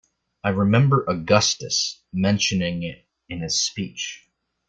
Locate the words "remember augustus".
0.49-2.01